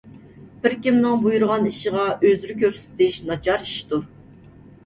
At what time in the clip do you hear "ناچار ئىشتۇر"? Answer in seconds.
3.29-4.09